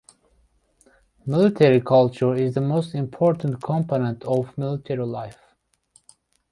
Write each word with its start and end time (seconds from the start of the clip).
Military 1.27 1.79
culture 1.79 2.33
is 2.33 2.55
the 2.55 2.61
most 2.61 2.95
important 2.95 3.61
component 3.61 4.23
of 4.23 4.57
military 4.57 5.05
life. 5.05 5.53